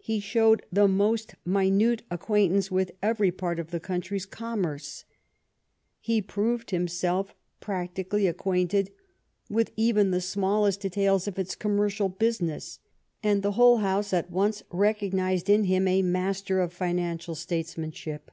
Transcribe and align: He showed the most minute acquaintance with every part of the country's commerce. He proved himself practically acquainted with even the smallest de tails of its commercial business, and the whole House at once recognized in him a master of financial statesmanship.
He 0.00 0.18
showed 0.18 0.66
the 0.72 0.88
most 0.88 1.36
minute 1.44 2.02
acquaintance 2.10 2.68
with 2.68 2.90
every 3.00 3.30
part 3.30 3.60
of 3.60 3.70
the 3.70 3.78
country's 3.78 4.26
commerce. 4.26 5.04
He 6.00 6.20
proved 6.20 6.72
himself 6.72 7.32
practically 7.60 8.26
acquainted 8.26 8.90
with 9.48 9.70
even 9.76 10.10
the 10.10 10.20
smallest 10.20 10.80
de 10.80 10.90
tails 10.90 11.28
of 11.28 11.38
its 11.38 11.54
commercial 11.54 12.08
business, 12.08 12.80
and 13.22 13.44
the 13.44 13.52
whole 13.52 13.76
House 13.76 14.12
at 14.12 14.32
once 14.32 14.64
recognized 14.70 15.48
in 15.48 15.62
him 15.62 15.86
a 15.86 16.02
master 16.02 16.58
of 16.58 16.72
financial 16.72 17.36
statesmanship. 17.36 18.32